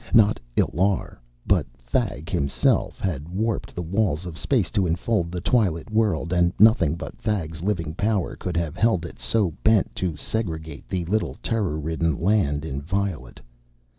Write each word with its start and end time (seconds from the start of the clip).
Not 0.15 0.39
Illar, 0.57 1.19
but 1.45 1.67
Thag 1.77 2.27
himself 2.31 2.99
had 2.99 3.29
warped 3.29 3.75
the 3.75 3.83
walls 3.83 4.25
of 4.25 4.35
space 4.35 4.71
to 4.71 4.87
enfold 4.87 5.31
the 5.31 5.41
twilit 5.41 5.91
world, 5.91 6.33
and 6.33 6.51
nothing 6.57 6.95
but 6.95 7.19
Thag's 7.19 7.61
living 7.61 7.93
power 7.93 8.35
could 8.35 8.57
have 8.57 8.75
held 8.75 9.05
it 9.05 9.19
so 9.19 9.53
bent 9.63 9.93
to 9.97 10.17
segregate 10.17 10.89
the 10.89 11.05
little, 11.05 11.37
terror 11.43 11.79
ridden 11.79 12.19
land 12.19 12.65
inviolate. 12.65 13.41